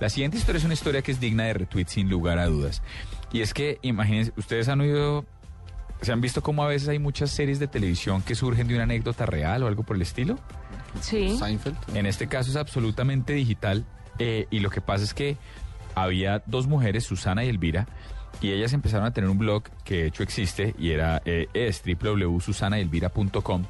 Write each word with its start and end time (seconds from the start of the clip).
La 0.00 0.08
siguiente 0.08 0.36
historia 0.36 0.58
es 0.58 0.64
una 0.64 0.74
historia 0.74 1.02
que 1.02 1.12
es 1.12 1.20
digna 1.20 1.44
de 1.44 1.54
retweet 1.54 1.86
sin 1.86 2.08
lugar 2.08 2.38
a 2.38 2.46
dudas. 2.46 2.82
Y 3.32 3.40
es 3.40 3.54
que, 3.54 3.78
imagínense, 3.82 4.32
ustedes 4.36 4.68
han 4.68 4.80
oído, 4.80 5.24
se 6.02 6.12
han 6.12 6.20
visto 6.20 6.42
cómo 6.42 6.64
a 6.64 6.66
veces 6.66 6.88
hay 6.88 6.98
muchas 6.98 7.30
series 7.30 7.58
de 7.58 7.68
televisión 7.68 8.22
que 8.22 8.34
surgen 8.34 8.66
de 8.66 8.74
una 8.74 8.84
anécdota 8.84 9.24
real 9.24 9.62
o 9.62 9.66
algo 9.66 9.82
por 9.82 9.96
el 9.96 10.02
estilo. 10.02 10.38
Sí. 11.00 11.36
Seinfeld. 11.38 11.76
En 11.94 12.06
este 12.06 12.28
caso 12.28 12.50
es 12.50 12.56
absolutamente 12.56 13.32
digital 13.32 13.84
eh, 14.18 14.46
y 14.50 14.60
lo 14.60 14.70
que 14.70 14.80
pasa 14.80 15.04
es 15.04 15.14
que 15.14 15.36
había 15.94 16.42
dos 16.46 16.66
mujeres, 16.66 17.04
Susana 17.04 17.44
y 17.44 17.48
Elvira, 17.48 17.86
y 18.40 18.50
ellas 18.50 18.72
empezaron 18.72 19.06
a 19.06 19.12
tener 19.12 19.30
un 19.30 19.38
blog 19.38 19.64
que 19.84 20.02
de 20.02 20.06
hecho 20.08 20.22
existe 20.22 20.74
y 20.76 20.90
era 20.90 21.22
eh, 21.24 21.46
es 21.54 21.82
www.susanaelvira.com 21.82 23.64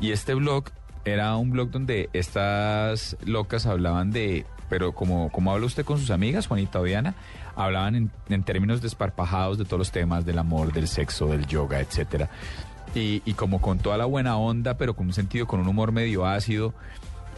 y 0.00 0.12
este 0.12 0.34
blog 0.34 0.70
era 1.04 1.36
un 1.36 1.50
blog 1.50 1.70
donde 1.70 2.08
estas 2.12 3.16
locas 3.24 3.66
hablaban 3.66 4.12
de, 4.12 4.46
pero 4.68 4.92
como, 4.92 5.30
como 5.30 5.52
habla 5.52 5.66
usted 5.66 5.84
con 5.84 5.98
sus 5.98 6.10
amigas, 6.10 6.46
Juanita 6.46 6.80
o 6.80 6.84
Diana, 6.84 7.14
hablaban 7.56 7.94
en, 7.94 8.10
en 8.28 8.42
términos 8.42 8.80
desparpajados 8.82 9.58
de 9.58 9.64
todos 9.64 9.78
los 9.78 9.90
temas 9.92 10.24
del 10.24 10.38
amor, 10.38 10.72
del 10.72 10.88
sexo, 10.88 11.26
del 11.26 11.46
yoga, 11.46 11.80
etcétera. 11.80 12.30
Y, 12.94 13.22
y 13.24 13.34
como 13.34 13.60
con 13.60 13.78
toda 13.78 13.96
la 13.98 14.06
buena 14.06 14.36
onda, 14.38 14.78
pero 14.78 14.94
con 14.96 15.06
un 15.08 15.12
sentido, 15.12 15.46
con 15.46 15.60
un 15.60 15.68
humor 15.68 15.92
medio 15.92 16.26
ácido. 16.26 16.72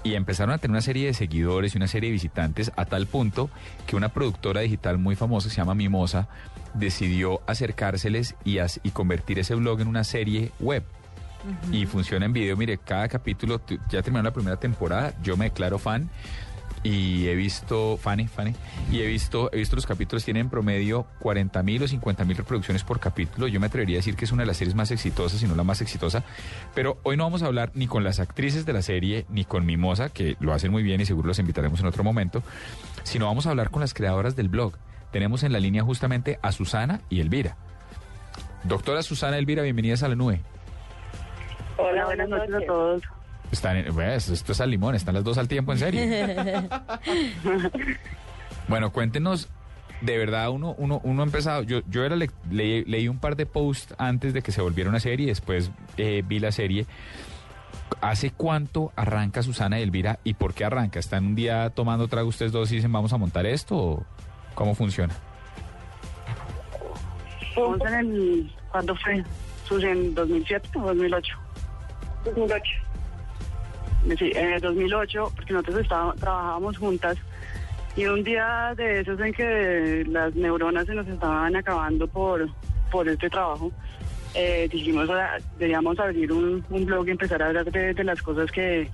Y 0.03 0.14
empezaron 0.14 0.55
a 0.55 0.58
tener 0.58 0.70
una 0.73 0.81
serie 0.81 1.06
de 1.08 1.12
seguidores 1.14 1.75
y 1.75 1.77
una 1.77 1.86
serie 1.86 2.08
de 2.08 2.12
visitantes 2.14 2.73
a 2.77 2.86
tal 2.86 3.06
punto 3.06 3.51
que 3.86 3.97
una 3.97 4.08
productora 4.08 4.62
digital 4.62 4.97
muy 4.97 5.14
famosa, 5.14 5.48
que 5.48 5.55
se 5.55 5.61
llama 5.61 5.75
Mimosa, 5.75 6.27
decidió 6.73 7.42
acercárseles 7.47 8.34
y, 8.45 8.58
as- 8.58 8.81
y 8.83 8.91
convertir 8.92 9.39
ese 9.39 9.55
blog 9.56 9.81
en 9.83 9.89
una 9.89 10.05
serie 10.05 10.53
web. 10.58 10.84
Y 11.73 11.84
funciona 11.86 12.27
en 12.27 12.33
video. 12.33 12.56
Mire, 12.56 12.78
cada 12.78 13.08
capítulo, 13.08 13.58
tu- 13.58 13.78
ya 13.91 14.01
terminó 14.03 14.23
la 14.23 14.31
primera 14.33 14.56
temporada, 14.58 15.12
yo 15.23 15.36
me 15.36 15.47
declaro 15.47 15.78
fan 15.78 16.08
y 16.83 17.28
he 17.28 17.34
visto, 17.34 17.97
Fanny, 17.98 18.27
Fanny, 18.27 18.55
y 18.91 19.00
he 19.00 19.06
visto, 19.06 19.50
he 19.53 19.59
visto 19.59 19.77
los 19.77 19.86
capítulos, 19.86 20.25
tienen 20.25 20.42
en 20.42 20.50
promedio 20.50 21.06
40 21.20 21.62
mil 21.62 21.83
o 21.83 21.89
50 21.89 22.25
mil 22.25 22.36
reproducciones 22.36 22.84
por 22.84 23.00
capítulo. 23.00 23.48
Yo 23.48 23.61
me 23.61 23.67
atrevería 23.67 23.97
a 23.97 24.00
decir 24.00 24.17
que 24.17 24.25
es 24.25 24.33
una 24.33 24.42
de 24.42 24.47
las 24.47 24.56
series 24.56 24.75
más 24.75 24.91
exitosas, 24.91 25.41
si 25.41 25.47
no 25.47 25.55
la 25.55 25.64
más 25.64 25.83
exitosa. 25.83 26.25
Pero 26.75 26.98
hoy 27.03 27.17
no 27.17 27.25
vamos 27.25 27.42
a 27.42 27.47
hablar 27.47 27.70
ni 27.75 27.86
con 27.86 28.03
las 28.03 28.19
actrices 28.19 28.64
de 28.64 28.73
la 28.73 28.83
serie, 28.83 29.27
ni 29.28 29.45
con 29.45 29.67
Mimosa, 29.67 30.08
que 30.08 30.36
lo 30.41 30.55
hacen 30.55 30.73
muy 30.73 30.83
bien 30.83 31.01
y 31.01 31.06
seguro 31.06 31.28
los 31.28 31.39
invitaremos 31.39 31.81
en 31.81 31.86
otro 31.86 32.03
momento, 32.03 32.42
sino 33.03 33.27
vamos 33.27 33.47
a 33.47 33.51
hablar 33.51 33.70
con 33.70 33.81
las 33.81 33.92
creadoras 33.92 34.34
del 34.34 34.48
blog. 34.48 34.75
Tenemos 35.11 35.42
en 35.42 35.53
la 35.53 35.61
línea 35.61 35.83
justamente 35.83 36.39
a 36.41 36.53
Susana 36.53 37.03
y 37.11 37.20
Elvira. 37.20 37.56
Doctora 38.64 39.03
Susana 39.03 39.39
Elvira, 39.39 39.62
bienvenidas 39.62 40.03
a 40.03 40.08
la 40.08 40.14
nube. 40.14 40.41
Hola, 41.77 42.05
buenas 42.05 42.28
noches 42.28 42.55
a 42.55 42.67
todos. 42.67 43.03
Están 43.53 43.77
en- 43.79 44.01
esto 44.01 44.53
es 44.53 44.61
al 44.61 44.70
limón, 44.70 44.95
están 44.95 45.15
las 45.15 45.25
dos 45.25 45.37
al 45.39 45.48
tiempo, 45.48 45.73
en 45.73 45.79
serio. 45.79 46.01
bueno, 48.69 48.92
cuéntenos, 48.92 49.48
de 50.01 50.17
verdad, 50.19 50.51
uno, 50.51 50.75
uno, 50.79 51.01
uno 51.03 51.23
ha 51.23 51.25
empezado, 51.27 51.62
yo, 51.62 51.81
yo 51.89 52.05
era 52.05 52.17
le- 52.17 52.31
leí, 52.51 52.84
leí 52.84 53.09
un 53.09 53.19
par 53.19 53.37
de 53.37 53.47
posts 53.47 53.95
antes 53.98 54.33
de 54.33 54.42
que 54.42 54.53
se 54.53 54.62
volviera 54.62 54.89
una 54.89 55.01
serie, 55.01 55.27
después 55.27 55.70
eh, 55.97 56.23
vi 56.27 56.39
la 56.39 56.52
serie. 56.52 56.86
¿Hace 58.01 58.30
cuánto 58.30 58.92
arranca 58.95 59.42
Susana 59.42 59.80
y 59.80 59.83
Elvira 59.83 60.20
y 60.23 60.35
por 60.35 60.55
qué 60.55 60.64
arranca? 60.64 61.01
¿Están 61.01 61.27
un 61.27 61.35
día 61.35 61.70
tomando 61.70 62.07
trago 62.07 62.29
ustedes 62.29 62.53
dos 62.53 62.70
y 62.70 62.77
dicen 62.77 62.92
vamos 62.92 63.13
a 63.13 63.17
montar 63.19 63.47
esto 63.47 63.77
o 63.77 64.05
cómo 64.55 64.74
funciona? 64.77 65.13
Fuimos 67.55 67.80
en 67.80 67.95
el, 67.95 68.53
¿cuándo 68.70 68.95
fue? 68.95 69.24
Sus 69.69 69.83
en 69.83 70.14
2007 70.14 70.69
o 70.77 70.80
2008. 70.83 71.36
2008. 72.24 72.63
En 74.05 74.52
el 74.55 74.61
2008, 74.61 75.33
porque 75.36 75.52
nosotros 75.52 75.80
estábamos, 75.80 76.16
trabajábamos 76.16 76.78
juntas 76.78 77.18
y 77.96 78.06
un 78.06 78.22
día 78.24 78.72
de 78.77 79.00
esos 79.00 79.20
en 79.20 79.33
que 79.33 80.05
las 80.08 80.34
neuronas 80.34 80.86
se 80.86 80.94
nos 80.94 81.06
estaban 81.06 81.55
acabando 81.56 82.06
por, 82.08 82.48
por 82.90 83.08
este 83.08 83.28
trabajo, 83.28 83.70
eh, 84.34 84.68
dijimos, 84.70 85.11
"Ah, 85.11 85.36
deberíamos 85.58 85.98
abrir 85.98 86.33
un, 86.33 86.64
un 86.70 86.86
blog 86.86 87.08
y 87.08 87.11
empezar 87.11 87.42
a 87.42 87.48
hablar 87.48 87.70
de, 87.70 87.92
de 87.92 88.05
las 88.05 88.22
cosas 88.22 88.50
que, 88.50 88.88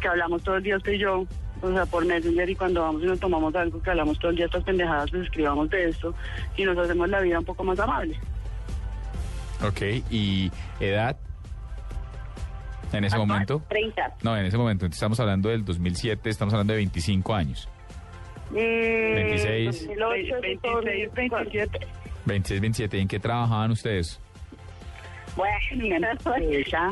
que 0.00 0.08
hablamos 0.08 0.42
todo 0.42 0.56
el 0.56 0.62
día 0.62 0.76
usted 0.76 0.92
y 0.92 0.98
yo, 0.98 1.26
o 1.62 1.72
sea, 1.72 1.86
por 1.86 2.04
Messenger 2.04 2.48
y 2.48 2.54
cuando 2.54 2.82
vamos 2.82 3.02
y 3.02 3.06
nos 3.06 3.18
tomamos 3.18 3.54
algo 3.56 3.82
que 3.82 3.90
hablamos 3.90 4.18
todo 4.18 4.30
el 4.30 4.36
día 4.36 4.46
estas 4.46 4.62
pendejadas, 4.62 5.10
pues 5.10 5.24
escribamos 5.24 5.68
de 5.70 5.88
esto 5.88 6.14
y 6.56 6.64
nos 6.64 6.78
hacemos 6.78 7.08
la 7.08 7.20
vida 7.20 7.38
un 7.40 7.44
poco 7.44 7.64
más 7.64 7.80
amable. 7.80 8.18
Ok, 9.66 9.82
¿y 10.10 10.52
edad? 10.78 11.16
En 12.92 13.04
ese 13.04 13.16
momento. 13.16 13.62
30. 13.68 14.16
No, 14.22 14.36
en 14.36 14.46
ese 14.46 14.56
momento, 14.56 14.86
estamos 14.86 15.18
hablando 15.20 15.48
del 15.48 15.64
2007, 15.64 16.30
estamos 16.30 16.54
hablando 16.54 16.72
de 16.72 16.78
25 16.78 17.34
años. 17.34 17.68
26. 18.50 19.88
2008, 19.88 20.34
26, 20.40 21.14
27. 21.14 21.86
26, 22.24 22.60
27, 22.60 23.00
¿en 23.00 23.08
qué 23.08 23.18
trabajaban 23.18 23.70
ustedes? 23.70 24.20
Bueno, 25.36 25.54
ya. 26.66 26.90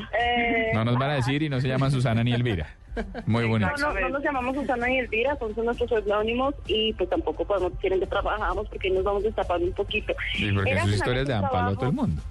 No 0.75 0.85
nos 0.85 0.99
van 0.99 1.11
a 1.11 1.15
decir 1.15 1.43
y 1.43 1.49
no 1.49 1.61
se 1.61 1.69
llaman 1.69 1.91
Susana 1.91 2.23
ni 2.23 2.33
Elvira. 2.33 2.69
Muy 3.27 3.45
bonito. 3.47 3.71
No, 3.79 3.93
no, 3.93 4.01
no 4.01 4.09
nos 4.09 4.23
llamamos 4.23 4.55
Susana 4.55 4.91
y 4.91 4.99
Elvira, 4.99 5.37
son, 5.37 5.53
nuestros 5.65 5.89
seudónimos 5.89 6.55
y 6.67 6.93
pues 6.95 7.11
tampoco 7.11 7.45
podemos 7.45 7.73
decir 7.75 7.93
en 7.93 8.01
qué 8.01 8.07
trabajamos 8.07 8.69
porque 8.69 8.89
ahí 8.89 8.95
nos 8.95 9.05
vamos 9.05 9.23
destapando 9.23 9.67
un 9.67 9.73
poquito. 9.73 10.15
Y 10.39 10.53
porque 10.53 10.71
Era 10.71 10.83
sus 10.83 10.95
historias 10.95 11.27
le 11.27 11.35
dan 11.35 11.51
palo 11.51 11.71
a 11.71 11.75
todo 11.75 11.87
el 11.87 11.97
mundo. 11.97 12.23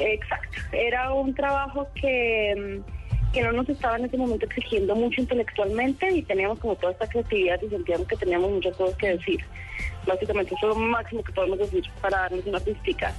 Exacto, 0.00 0.58
era 0.72 1.12
un 1.12 1.34
trabajo 1.34 1.86
que, 1.94 2.54
mm, 2.56 3.32
que 3.32 3.42
no 3.42 3.52
nos 3.52 3.68
estaba 3.68 3.96
en 3.98 4.06
ese 4.06 4.16
momento 4.16 4.46
exigiendo 4.46 4.96
mucho 4.96 5.20
intelectualmente 5.20 6.10
y 6.10 6.22
teníamos 6.22 6.58
como 6.58 6.74
toda 6.76 6.92
esta 6.92 7.08
creatividad 7.08 7.60
y 7.62 7.68
sentíamos 7.68 8.08
que 8.08 8.16
teníamos 8.16 8.50
muchas 8.50 8.76
cosas 8.76 8.96
que 8.96 9.08
decir. 9.08 9.40
Básicamente 10.06 10.54
eso 10.54 10.70
es 10.70 10.76
lo 10.76 10.82
máximo 10.82 11.22
que 11.22 11.32
podemos 11.32 11.58
decir 11.58 11.84
para 12.00 12.18
darnos 12.18 12.46
una 12.46 12.60
pista. 12.60 13.14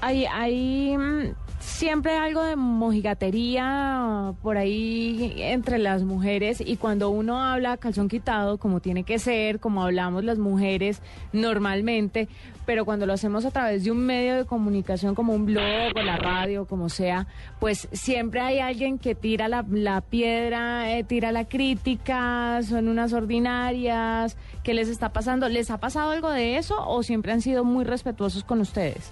Hay, 0.00 0.26
hay 0.26 0.96
mm, 0.96 1.34
siempre 1.66 2.16
algo 2.16 2.44
de 2.44 2.54
mojigatería 2.54 4.32
por 4.40 4.56
ahí 4.56 5.34
entre 5.36 5.78
las 5.78 6.04
mujeres 6.04 6.62
y 6.64 6.76
cuando 6.76 7.10
uno 7.10 7.42
habla 7.42 7.76
calzón 7.76 8.08
quitado, 8.08 8.56
como 8.58 8.80
tiene 8.80 9.02
que 9.02 9.18
ser, 9.18 9.58
como 9.58 9.82
hablamos 9.82 10.22
las 10.22 10.38
mujeres 10.38 11.02
normalmente, 11.32 12.28
pero 12.66 12.84
cuando 12.84 13.04
lo 13.04 13.12
hacemos 13.12 13.44
a 13.44 13.50
través 13.50 13.82
de 13.82 13.90
un 13.90 13.98
medio 13.98 14.36
de 14.36 14.44
comunicación 14.44 15.16
como 15.16 15.34
un 15.34 15.44
blog 15.44 15.92
o 15.96 16.02
la 16.02 16.16
radio, 16.16 16.66
como 16.66 16.88
sea, 16.88 17.26
pues 17.58 17.88
siempre 17.92 18.40
hay 18.40 18.60
alguien 18.60 18.98
que 18.98 19.16
tira 19.16 19.48
la, 19.48 19.64
la 19.68 20.00
piedra, 20.02 20.96
eh, 20.96 21.02
tira 21.02 21.32
la 21.32 21.46
crítica, 21.46 22.60
son 22.62 22.86
unas 22.86 23.12
ordinarias, 23.12 24.36
¿qué 24.62 24.72
les 24.72 24.88
está 24.88 25.12
pasando? 25.12 25.48
¿Les 25.48 25.70
ha 25.72 25.78
pasado 25.78 26.12
algo 26.12 26.30
de 26.30 26.58
eso 26.58 26.76
o 26.88 27.02
siempre 27.02 27.32
han 27.32 27.42
sido 27.42 27.64
muy 27.64 27.84
respetuosos 27.84 28.44
con 28.44 28.60
ustedes? 28.60 29.10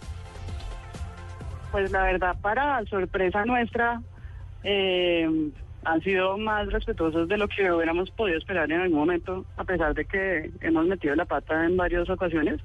Pues 1.75 1.91
la 1.91 2.05
verdad, 2.05 2.37
para 2.41 2.85
sorpresa 2.85 3.45
nuestra, 3.45 4.01
eh, 4.63 5.29
han 5.85 6.01
sido 6.03 6.39
más 6.39 6.71
respetuosos 6.71 7.27
de 7.27 7.37
lo 7.37 7.49
que 7.49 7.69
hubiéramos 7.73 8.13
podido 8.13 8.39
esperar 8.39 8.71
en 8.71 8.83
algún 8.83 9.01
momento, 9.01 9.45
a 9.57 9.65
pesar 9.65 9.93
de 9.93 10.05
que 10.05 10.53
hemos 10.61 10.87
metido 10.87 11.17
la 11.17 11.25
pata 11.25 11.65
en 11.65 11.77
varias 11.77 12.09
ocasiones. 12.09 12.61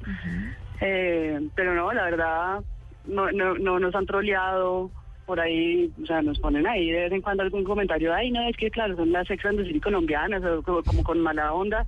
Eh, 0.80 1.42
pero 1.56 1.74
no, 1.74 1.92
la 1.92 2.04
verdad, 2.04 2.60
no, 3.06 3.32
no, 3.32 3.56
no 3.56 3.80
nos 3.80 3.96
han 3.96 4.06
troleado 4.06 4.92
por 5.26 5.40
ahí, 5.40 5.92
o 6.04 6.06
sea, 6.06 6.22
nos 6.22 6.38
ponen 6.38 6.68
ahí 6.68 6.92
de 6.92 7.00
vez 7.00 7.12
en 7.12 7.22
cuando 7.24 7.42
algún 7.42 7.64
comentario, 7.64 8.14
ay, 8.14 8.30
no, 8.30 8.48
es 8.48 8.56
que 8.58 8.70
claro, 8.70 8.96
son 8.96 9.12
las 9.12 9.28
ex 9.32 9.44
y 9.74 9.80
colombianas, 9.80 10.44
o 10.44 10.62
como, 10.62 10.84
como 10.84 11.04
con 11.04 11.20
mala 11.20 11.52
onda, 11.52 11.84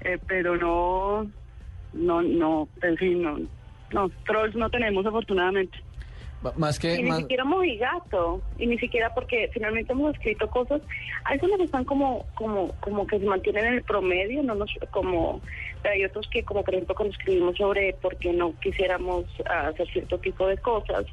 eh, 0.00 0.18
pero 0.26 0.56
no, 0.56 1.30
no, 1.92 2.20
no, 2.20 2.68
en 2.82 2.96
fin, 2.96 3.22
no, 3.22 3.38
no, 3.92 4.10
trolls 4.26 4.56
no 4.56 4.68
tenemos 4.70 5.06
afortunadamente. 5.06 5.78
Más 6.56 6.78
que... 6.78 6.94
Y 6.94 7.02
ni 7.02 7.08
más- 7.08 7.18
siquiera 7.18 7.44
mojigato, 7.44 8.40
y 8.58 8.66
ni 8.66 8.78
siquiera 8.78 9.12
porque 9.12 9.50
finalmente 9.52 9.92
hemos 9.92 10.14
escrito 10.14 10.48
cosas, 10.48 10.80
algunos 11.24 11.60
están 11.60 11.84
como, 11.84 12.26
como, 12.34 12.72
como 12.80 13.06
que 13.06 13.18
se 13.18 13.26
mantienen 13.26 13.64
en 13.66 13.74
el 13.74 13.82
promedio, 13.82 14.42
no 14.42 14.54
nos, 14.54 14.70
como, 14.90 15.40
hay 15.82 16.04
otros 16.04 16.28
que 16.28 16.44
como 16.44 16.62
por 16.62 16.74
ejemplo 16.74 16.94
cuando 16.94 17.12
escribimos 17.12 17.56
sobre 17.56 17.92
por 17.94 18.16
qué 18.16 18.32
no 18.32 18.54
quisiéramos 18.60 19.24
ah, 19.50 19.68
hacer 19.68 19.88
cierto 19.88 20.18
tipo 20.18 20.46
de 20.46 20.58
cosas, 20.58 21.06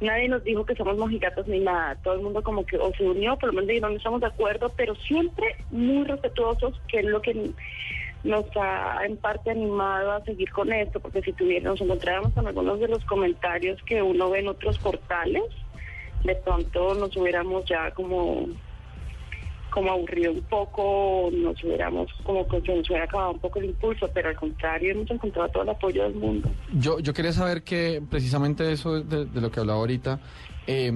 nadie 0.00 0.28
nos 0.28 0.42
dijo 0.44 0.64
que 0.64 0.74
somos 0.74 0.96
mojigatos 0.96 1.46
ni 1.48 1.60
nada, 1.60 1.96
todo 1.96 2.14
el 2.14 2.20
mundo 2.20 2.42
como 2.42 2.64
que 2.64 2.78
o 2.78 2.92
se 2.94 3.04
unió, 3.04 3.36
por 3.36 3.48
lo 3.48 3.52
menos 3.54 3.68
dijeron 3.68 3.92
no 3.92 3.96
estamos 3.98 4.20
de 4.20 4.26
acuerdo, 4.26 4.72
pero 4.76 4.94
siempre 4.94 5.56
muy 5.70 6.04
respetuosos, 6.04 6.80
que 6.88 7.00
es 7.00 7.04
lo 7.04 7.20
que 7.20 7.50
nos 8.26 8.44
ha 8.56 9.04
en 9.06 9.16
parte 9.16 9.50
animado 9.50 10.12
a 10.12 10.24
seguir 10.24 10.50
con 10.50 10.72
esto, 10.72 11.00
porque 11.00 11.22
si 11.22 11.32
tuviéramos, 11.32 11.80
nos 11.80 11.86
encontráramos 11.86 12.32
con 12.32 12.46
algunos 12.46 12.80
de 12.80 12.88
los 12.88 13.04
comentarios 13.04 13.80
que 13.82 14.02
uno 14.02 14.30
ve 14.30 14.40
en 14.40 14.48
otros 14.48 14.78
portales, 14.78 15.44
de 16.24 16.34
pronto 16.36 16.94
nos 16.94 17.16
hubiéramos 17.16 17.64
ya 17.66 17.90
como 17.92 18.48
como 19.70 19.90
aburrido 19.90 20.32
un 20.32 20.40
poco, 20.42 21.28
nos 21.32 21.62
hubiéramos 21.62 22.10
como 22.22 22.48
que 22.48 22.58
nos 22.60 22.88
hubiera 22.88 23.04
acabado 23.04 23.32
un 23.32 23.40
poco 23.40 23.58
el 23.58 23.66
impulso, 23.66 24.08
pero 24.14 24.30
al 24.30 24.36
contrario 24.36 24.92
hemos 24.92 25.10
encontrado 25.10 25.50
todo 25.50 25.62
el 25.64 25.68
apoyo 25.68 26.02
del 26.04 26.14
mundo. 26.14 26.48
Yo, 26.72 26.98
yo 26.98 27.12
quería 27.12 27.32
saber 27.32 27.62
que 27.62 28.02
precisamente 28.08 28.72
eso 28.72 29.02
de, 29.02 29.26
de 29.26 29.40
lo 29.40 29.50
que 29.50 29.60
hablaba 29.60 29.80
ahorita, 29.80 30.18
eh, 30.66 30.90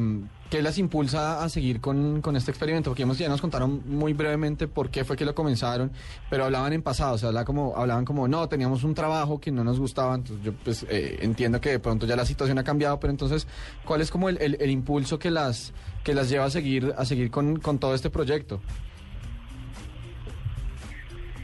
¿qué 0.50 0.60
las 0.62 0.78
impulsa 0.78 1.42
a 1.42 1.48
seguir 1.48 1.80
con, 1.80 2.20
con 2.20 2.36
este 2.36 2.50
experimento? 2.50 2.90
Porque 2.90 3.04
hemos, 3.04 3.16
ya 3.16 3.28
nos 3.28 3.40
contaron 3.40 3.82
muy 3.86 4.12
brevemente 4.12 4.66
por 4.66 4.90
qué 4.90 5.04
fue 5.04 5.16
que 5.16 5.24
lo 5.24 5.34
comenzaron, 5.34 5.92
pero 6.28 6.44
hablaban 6.44 6.72
en 6.72 6.82
pasado, 6.82 7.14
o 7.14 7.18
sea, 7.18 7.28
hablaban 7.28 7.46
como, 7.46 7.76
hablaban 7.76 8.04
como 8.04 8.26
no, 8.26 8.48
teníamos 8.48 8.82
un 8.82 8.94
trabajo 8.94 9.40
que 9.40 9.52
no 9.52 9.62
nos 9.62 9.78
gustaba, 9.78 10.16
entonces 10.16 10.44
yo 10.44 10.52
pues 10.64 10.84
eh, 10.90 11.18
entiendo 11.22 11.60
que 11.60 11.70
de 11.70 11.78
pronto 11.78 12.04
ya 12.04 12.16
la 12.16 12.26
situación 12.26 12.58
ha 12.58 12.64
cambiado, 12.64 12.98
pero 12.98 13.12
entonces, 13.12 13.46
¿cuál 13.84 14.00
es 14.00 14.10
como 14.10 14.28
el, 14.28 14.38
el, 14.40 14.70
impulso 14.70 15.18
que 15.18 15.30
las, 15.30 15.72
que 16.02 16.14
las 16.14 16.28
lleva 16.28 16.46
a 16.46 16.50
seguir, 16.50 16.92
a 16.98 17.04
seguir 17.04 17.30
con, 17.30 17.60
con 17.60 17.78
todo 17.78 17.94
este 17.94 18.10
proyecto? 18.10 18.60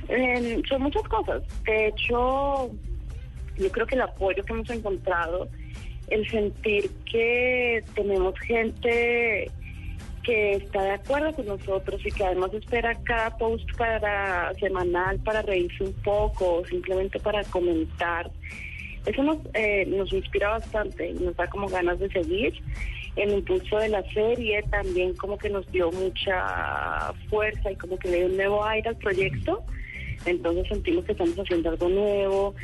Eh, 0.08 0.62
son 0.69 0.82
muchas 0.82 1.03
cosas. 1.05 1.43
De 1.64 1.88
hecho, 1.88 2.70
yo 3.56 3.70
creo 3.70 3.87
que 3.87 3.94
el 3.94 4.03
apoyo 4.03 4.44
que 4.44 4.53
hemos 4.53 4.70
encontrado, 4.70 5.49
el 6.08 6.29
sentir 6.29 6.91
que 7.11 7.82
tenemos 7.94 8.38
gente 8.41 9.50
que 10.26 10.53
está 10.55 10.82
de 10.82 10.91
acuerdo 10.91 11.32
con 11.32 11.47
nosotros 11.47 12.05
y 12.05 12.11
que 12.11 12.25
además 12.25 12.53
espera 12.53 12.94
cada 13.05 13.37
post 13.38 13.64
para 13.76 14.53
semanal 14.55 15.19
para 15.20 15.41
reírse 15.43 15.85
un 15.85 15.93
poco 16.03 16.56
o 16.56 16.67
simplemente 16.67 17.20
para 17.20 17.44
comentar. 17.44 18.31
Eso 19.06 19.23
nos, 19.23 19.38
eh, 19.55 19.87
nos 19.87 20.12
inspira 20.12 20.50
bastante 20.50 21.11
y 21.11 21.14
nos 21.14 21.37
da 21.37 21.47
como 21.47 21.69
ganas 21.69 22.00
de 22.00 22.08
seguir. 22.11 22.55
El 23.14 23.32
impulso 23.32 23.79
de 23.79 23.88
la 23.88 24.03
serie 24.12 24.62
también 24.64 25.14
como 25.14 25.38
que 25.38 25.49
nos 25.49 25.70
dio 25.70 25.93
mucha 25.93 27.12
fuerza 27.31 27.70
y 27.70 27.76
como 27.76 27.97
que 27.97 28.08
le 28.08 28.17
dio 28.19 28.26
un 28.26 28.37
nuevo 28.37 28.64
aire 28.64 28.88
al 28.88 28.97
proyecto. 28.97 29.62
Entonces 30.26 30.67
sentimos 30.69 31.05
que 31.05 31.12
estamos 31.12 31.38
haciendo 31.38 31.70
algo 31.70 31.88
nuevo 31.88 32.55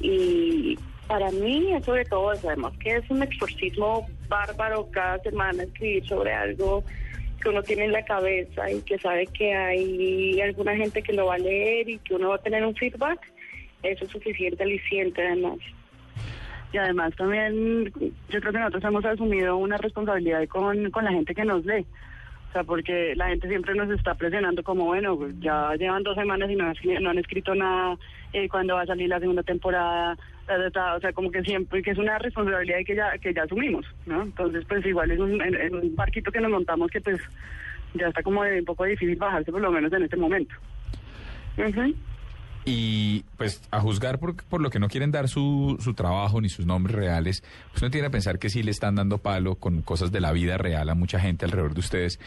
y 0.00 0.78
para 1.10 1.28
mí 1.32 1.74
es 1.74 1.84
sobre 1.84 2.04
todo 2.04 2.32
eso, 2.32 2.46
además 2.46 2.72
que 2.78 2.94
es 2.94 3.10
un 3.10 3.20
exorcismo 3.20 4.08
bárbaro 4.28 4.88
cada 4.92 5.18
semana 5.18 5.64
escribir 5.64 6.06
sobre 6.06 6.32
algo 6.32 6.84
que 7.42 7.48
uno 7.48 7.64
tiene 7.64 7.86
en 7.86 7.92
la 7.92 8.04
cabeza 8.04 8.70
y 8.70 8.80
que 8.82 8.96
sabe 8.96 9.26
que 9.26 9.52
hay 9.52 10.40
alguna 10.40 10.76
gente 10.76 11.02
que 11.02 11.12
lo 11.12 11.26
va 11.26 11.34
a 11.34 11.38
leer 11.38 11.88
y 11.88 11.98
que 11.98 12.14
uno 12.14 12.28
va 12.28 12.36
a 12.36 12.42
tener 12.42 12.64
un 12.64 12.76
feedback, 12.76 13.18
eso 13.82 14.04
es 14.04 14.10
suficiente 14.12 14.62
aliciente 14.62 15.20
además. 15.26 15.58
Y 16.72 16.78
además 16.78 17.12
también 17.16 17.92
yo 18.28 18.40
creo 18.40 18.52
que 18.52 18.58
nosotros 18.60 18.84
hemos 18.84 19.04
asumido 19.04 19.56
una 19.56 19.78
responsabilidad 19.78 20.46
con, 20.46 20.92
con 20.92 21.04
la 21.04 21.10
gente 21.10 21.34
que 21.34 21.44
nos 21.44 21.66
lee. 21.66 21.84
O 22.50 22.52
sea, 22.52 22.64
porque 22.64 23.14
la 23.14 23.28
gente 23.28 23.48
siempre 23.48 23.76
nos 23.76 23.88
está 23.90 24.14
presionando 24.16 24.64
como, 24.64 24.86
bueno, 24.86 25.16
pues, 25.16 25.38
ya 25.38 25.72
llevan 25.76 26.02
dos 26.02 26.16
semanas 26.16 26.50
y 26.50 26.56
no, 26.56 26.64
han- 27.08 27.18
escrito 27.18 27.54
nada, 27.54 27.96
eh, 28.32 28.48
cuándo 28.48 28.74
va 28.74 28.82
a 28.82 28.86
salir 28.86 29.08
la 29.08 29.20
segunda 29.20 29.44
temporada, 29.44 30.16
o 30.96 31.00
sea, 31.00 31.12
como 31.12 31.30
que 31.30 31.42
siempre, 31.42 31.80
que 31.80 31.92
es 31.92 31.98
una 31.98 32.18
responsabilidad 32.18 32.78
que 32.84 32.96
ya, 32.96 33.16
que 33.18 33.32
ya 33.32 33.44
asumimos, 33.44 33.86
¿no? 34.04 34.22
Entonces, 34.22 34.64
pues 34.68 34.84
igual 34.84 35.12
es 35.12 35.20
un, 35.20 35.40
en 35.40 35.74
un 35.76 35.94
barquito 35.94 36.32
que 36.32 36.40
nos 36.40 36.50
montamos 36.50 36.90
que 36.90 37.00
pues 37.00 37.20
ya 37.94 38.08
está 38.08 38.20
como 38.24 38.42
de 38.42 38.58
un 38.58 38.64
poco 38.64 38.84
difícil 38.84 39.14
bajarse, 39.14 39.52
por 39.52 39.60
lo 39.60 39.70
menos 39.70 39.92
en 39.92 40.02
este 40.02 40.16
momento. 40.16 40.52
Ujú. 41.56 41.94
Y 42.64 43.24
pues 43.38 43.62
a 43.70 43.80
juzgar 43.80 44.18
por, 44.18 44.36
por 44.44 44.60
lo 44.60 44.70
que 44.70 44.78
no 44.78 44.88
quieren 44.88 45.10
dar 45.10 45.28
su, 45.28 45.78
su 45.80 45.94
trabajo 45.94 46.40
ni 46.40 46.48
sus 46.48 46.66
nombres 46.66 46.94
reales, 46.94 47.42
pues 47.70 47.82
uno 47.82 47.90
tiene 47.90 48.08
que 48.08 48.12
pensar 48.12 48.38
que 48.38 48.50
sí 48.50 48.62
le 48.62 48.70
están 48.70 48.96
dando 48.96 49.18
palo 49.18 49.54
con 49.54 49.82
cosas 49.82 50.12
de 50.12 50.20
la 50.20 50.32
vida 50.32 50.58
real 50.58 50.88
a 50.90 50.94
mucha 50.94 51.18
gente 51.18 51.46
alrededor 51.46 51.74
de 51.74 51.80
ustedes. 51.80 52.20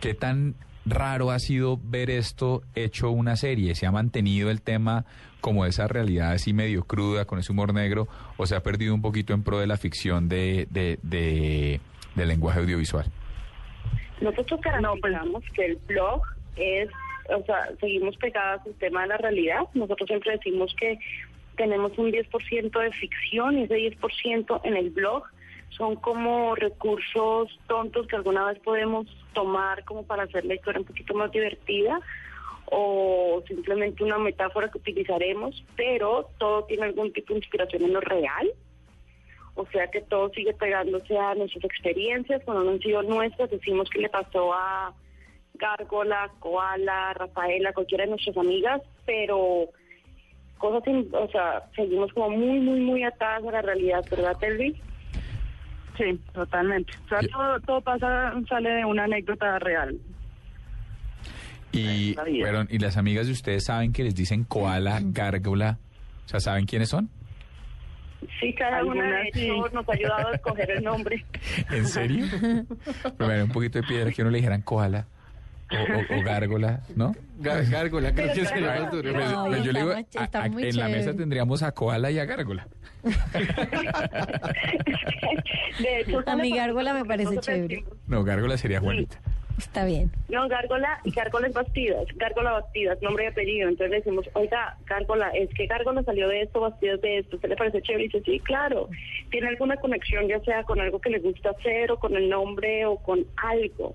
¿Qué 0.00 0.14
tan 0.14 0.54
raro 0.86 1.30
ha 1.30 1.38
sido 1.38 1.78
ver 1.82 2.10
esto 2.10 2.62
hecho 2.74 3.10
una 3.10 3.36
serie? 3.36 3.74
¿Se 3.74 3.86
ha 3.86 3.92
mantenido 3.92 4.50
el 4.50 4.62
tema 4.62 5.04
como 5.40 5.66
esa 5.66 5.86
realidad 5.86 6.32
así 6.32 6.54
medio 6.54 6.84
cruda, 6.84 7.26
con 7.26 7.38
ese 7.38 7.52
humor 7.52 7.74
negro, 7.74 8.08
o 8.38 8.46
se 8.46 8.56
ha 8.56 8.62
perdido 8.62 8.94
un 8.94 9.02
poquito 9.02 9.34
en 9.34 9.42
pro 9.42 9.58
de 9.58 9.66
la 9.66 9.76
ficción 9.76 10.28
de, 10.28 10.66
de, 10.70 10.98
de, 11.02 11.80
del 12.14 12.28
lenguaje 12.28 12.60
audiovisual? 12.60 13.04
Nosotros 14.22 14.58
garantizamos 14.62 15.42
que 15.54 15.66
el 15.66 15.76
blog 15.86 16.22
es, 16.56 16.88
o 17.28 17.44
sea, 17.44 17.70
seguimos 17.80 18.16
pegadas 18.16 18.66
al 18.66 18.74
tema 18.74 19.02
de 19.02 19.08
la 19.08 19.16
realidad. 19.16 19.62
Nosotros 19.74 20.06
siempre 20.06 20.32
decimos 20.32 20.74
que 20.78 20.98
tenemos 21.56 21.96
un 21.98 22.12
10% 22.12 22.80
de 22.80 22.92
ficción 22.92 23.58
y 23.58 23.62
ese 23.62 23.76
10% 23.76 24.60
en 24.64 24.76
el 24.76 24.90
blog 24.90 25.24
son 25.70 25.96
como 25.96 26.54
recursos 26.54 27.58
tontos 27.66 28.06
que 28.06 28.16
alguna 28.16 28.46
vez 28.46 28.58
podemos 28.60 29.06
tomar 29.32 29.84
como 29.84 30.04
para 30.04 30.24
hacer 30.24 30.44
la 30.44 30.54
historia 30.54 30.80
un 30.80 30.86
poquito 30.86 31.14
más 31.14 31.32
divertida 31.32 32.00
o 32.66 33.42
simplemente 33.46 34.04
una 34.04 34.18
metáfora 34.18 34.70
que 34.70 34.78
utilizaremos, 34.78 35.64
pero 35.76 36.30
todo 36.38 36.64
tiene 36.64 36.84
algún 36.84 37.12
tipo 37.12 37.32
de 37.32 37.40
inspiración 37.40 37.82
en 37.84 37.92
lo 37.92 38.00
real. 38.00 38.52
O 39.56 39.66
sea 39.66 39.88
que 39.88 40.00
todo 40.00 40.30
sigue 40.30 40.52
pegándose 40.54 41.16
a 41.16 41.34
nuestras 41.34 41.64
experiencias, 41.64 42.42
cuando 42.44 42.64
no 42.64 42.72
han 42.72 42.80
sido 42.80 43.02
nuestras, 43.02 43.50
decimos 43.50 43.88
que 43.90 44.00
le 44.00 44.08
pasó 44.08 44.52
a 44.52 44.92
Gárgola, 45.54 46.30
Koala, 46.40 47.12
Rafaela, 47.14 47.72
cualquiera 47.72 48.04
de 48.04 48.10
nuestras 48.10 48.36
amigas, 48.36 48.82
pero 49.06 49.66
cosas, 50.58 50.86
in- 50.88 51.10
o 51.12 51.28
sea, 51.28 51.62
seguimos 51.76 52.12
como 52.12 52.30
muy, 52.30 52.58
muy, 52.60 52.80
muy 52.80 53.02
atadas 53.04 53.44
a 53.46 53.50
la 53.52 53.62
realidad, 53.62 54.04
¿verdad, 54.10 54.36
Telvi? 54.38 54.80
Sí, 55.96 56.20
totalmente. 56.32 56.92
O 57.04 57.08
sea, 57.08 57.20
todo, 57.30 57.60
todo 57.60 57.80
pasa, 57.82 58.32
sale 58.48 58.70
de 58.70 58.84
una 58.84 59.04
anécdota 59.04 59.58
real. 59.60 59.96
Y, 61.70 62.14
perdón, 62.14 62.68
¿y 62.70 62.78
las 62.78 62.96
amigas 62.96 63.26
de 63.26 63.32
ustedes 63.32 63.64
saben 63.64 63.92
que 63.92 64.04
les 64.04 64.14
dicen 64.14 64.44
koala, 64.44 65.00
gárgola? 65.02 65.78
O 66.24 66.28
sea, 66.28 66.40
¿saben 66.40 66.66
quiénes 66.66 66.88
son? 66.88 67.08
Sí, 68.40 68.54
cada 68.54 68.82
una 68.84 69.02
de 69.02 69.08
Algunas 69.16 69.32
sí. 69.34 69.40
hecho 69.44 69.68
nos 69.74 69.88
ha 69.88 69.92
ayudado 69.92 70.28
a 70.28 70.32
escoger 70.34 70.70
el 70.70 70.84
nombre. 70.84 71.24
¿En 71.70 71.86
serio? 71.86 72.26
Primero 73.18 73.44
un 73.44 73.50
poquito 73.52 73.78
de 73.80 73.86
piedra 73.86 74.10
que 74.12 74.22
uno 74.22 74.30
le 74.30 74.38
dijeran 74.38 74.62
koala 74.62 75.06
o, 75.74 76.14
o- 76.16 76.18
o 76.18 76.22
gárgola, 76.22 76.80
¿no? 76.96 77.14
Gárgola, 77.38 78.12
creo 78.14 78.32
que 78.32 78.44
sería 78.46 78.62
claro. 78.74 78.82
más 78.82 78.92
duro. 78.92 79.12
Pues- 79.12 79.30
No, 79.30 79.44
pues 79.46 79.60
y 79.60 79.64
yo 79.64 79.72
le 79.72 79.80
digo, 79.80 79.92
está 79.92 80.18
muy- 80.18 80.24
está 80.24 80.38
a- 80.40 80.44
a- 80.44 80.48
muy 80.48 80.62
en 80.68 80.76
la 80.76 80.88
mesa 80.88 81.14
tendríamos 81.14 81.62
a 81.62 81.72
koala 81.72 82.10
y 82.10 82.18
a 82.18 82.24
gárgola. 82.24 82.66
De 85.78 86.00
hecho, 86.00 86.22
A 86.26 86.36
mi 86.36 86.50
gárgola 86.54 86.94
me 86.94 87.04
parece 87.04 87.36
chévere. 87.38 87.84
No, 88.06 88.24
gárgola 88.24 88.56
sería 88.56 88.80
Juanita. 88.80 89.18
Está 89.56 89.84
bien. 89.84 90.10
No, 90.28 90.48
Gárgola 90.48 90.98
y 91.04 91.12
Gárgolas 91.12 91.52
Bastidas, 91.52 92.06
Gárgola 92.16 92.50
Bastidas, 92.54 93.00
nombre 93.02 93.22
y 93.24 93.26
apellido. 93.28 93.68
Entonces 93.68 93.90
le 93.90 93.96
decimos, 93.98 94.28
oiga, 94.32 94.76
Gárgola, 94.84 95.28
es 95.30 95.48
que 95.54 95.66
Gárgola 95.68 96.02
salió 96.02 96.26
de 96.26 96.42
esto, 96.42 96.58
Bastidas 96.60 97.00
de 97.02 97.18
esto, 97.18 97.36
¿usted 97.36 97.50
le 97.50 97.56
parece 97.56 97.80
chévere? 97.82 98.04
Y 98.04 98.08
dice, 98.08 98.22
sí, 98.24 98.40
claro. 98.40 98.88
¿Tiene 99.30 99.46
alguna 99.46 99.76
conexión, 99.76 100.26
ya 100.26 100.40
sea 100.40 100.64
con 100.64 100.80
algo 100.80 101.00
que 101.00 101.10
le 101.10 101.20
gusta 101.20 101.50
hacer 101.50 101.92
o 101.92 102.00
con 102.00 102.16
el 102.16 102.28
nombre 102.28 102.84
o 102.86 102.96
con 102.96 103.24
algo? 103.36 103.94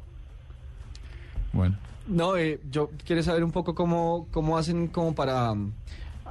Bueno. 1.59 1.75
No, 2.07 2.37
eh, 2.37 2.59
yo 2.71 2.89
quiero 3.05 3.21
saber 3.21 3.43
un 3.43 3.51
poco 3.51 3.75
cómo, 3.75 4.27
cómo 4.31 4.57
hacen 4.57 4.87
como 4.87 5.13
para 5.13 5.51
um, 5.51 5.71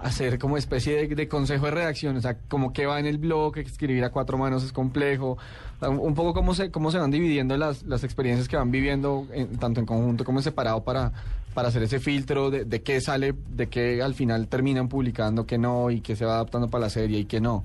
hacer 0.02 0.38
como 0.38 0.56
especie 0.56 1.06
de, 1.06 1.14
de 1.14 1.28
consejo 1.28 1.66
de 1.66 1.73
redacción, 1.73 2.16
o 2.16 2.20
sea, 2.20 2.37
como 2.49 2.73
que 2.73 2.87
va 2.87 2.99
en 2.99 3.06
el 3.06 3.18
blog, 3.18 3.54
que 3.54 3.61
escribir 3.61 4.02
a 4.04 4.11
cuatro 4.11 4.38
manos 4.38 4.64
es 4.64 4.73
complejo, 4.73 5.32
o 5.32 5.78
sea, 5.78 5.88
un, 5.90 5.99
un 6.00 6.14
poco 6.14 6.35
cómo 6.35 6.54
se, 6.54 6.70
cómo 6.70 6.90
se 6.90 6.99
van 6.99 7.11
dividiendo 7.11 7.56
las, 7.56 7.82
las 7.85 8.02
experiencias 8.04 8.49
que 8.49 8.56
van 8.56 8.70
viviendo, 8.70 9.26
en- 9.32 9.56
tanto 9.58 9.78
en 9.80 9.87
conjunto 9.87 10.25
como 10.25 10.38
en 10.40 10.42
separado, 10.44 10.82
para, 10.82 11.12
para 11.54 11.68
hacer 11.68 11.82
ese 11.85 12.00
filtro 12.00 12.50
de, 12.50 12.64
de 12.64 12.82
qué 12.82 13.00
sale, 13.00 13.35
de 13.50 13.68
qué 13.68 14.02
al 14.02 14.14
final 14.14 14.49
terminan 14.49 14.88
publicando, 14.88 15.47
qué 15.47 15.58
no, 15.58 15.90
y 15.90 16.00
qué 16.00 16.16
se 16.16 16.25
va 16.25 16.35
adaptando 16.35 16.68
para 16.68 16.85
la 16.87 16.90
serie 16.90 17.20
y 17.20 17.25
qué 17.26 17.40
no. 17.40 17.64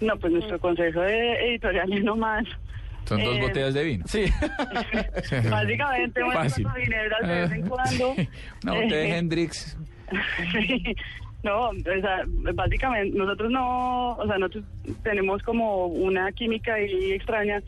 No, 0.00 0.18
pues 0.18 0.32
nuestro 0.32 0.58
consejo 0.60 1.00
de 1.00 1.48
editorial 1.50 1.92
es 1.92 2.04
nomás. 2.04 2.44
Son 3.04 3.22
dos 3.22 3.36
Eh, 3.36 3.40
botellas 3.40 3.74
de 3.74 3.84
vino. 3.84 4.04
Sí. 4.08 4.24
Básicamente, 5.50 6.22
bueno, 6.22 6.40
Fácil. 6.40 6.64
con 6.64 6.74
ginebras 6.74 7.20
de 7.28 7.34
vez 7.34 7.52
en 7.52 7.68
cuando. 7.68 8.14
Una 8.62 8.72
botella 8.74 8.96
de 8.96 9.16
Hendrix. 9.18 9.76
Sí. 10.52 10.96
No, 11.44 11.68
o 11.68 11.74
sea, 11.74 12.22
básicamente 12.54 13.18
nosotros 13.18 13.50
no, 13.50 14.12
o 14.12 14.26
sea, 14.26 14.38
nosotros 14.38 14.64
tenemos 15.02 15.42
como 15.42 15.88
una 15.88 16.32
química 16.32 16.72
ahí 16.72 17.12
extraña 17.12 17.60